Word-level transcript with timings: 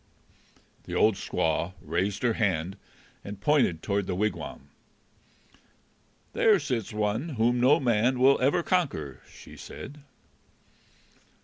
The 0.85 0.95
old 0.95 1.13
squaw 1.13 1.73
raised 1.79 2.23
her 2.23 2.33
hand 2.33 2.75
and 3.23 3.39
pointed 3.39 3.83
toward 3.83 4.07
the 4.07 4.15
wigwam. 4.15 4.69
"There 6.33 6.57
sits 6.59 6.91
one 6.91 7.29
whom 7.37 7.59
no 7.59 7.79
man 7.79 8.17
will 8.17 8.41
ever 8.41 8.63
conquer!" 8.63 9.21
she 9.31 9.55
said. 9.55 10.01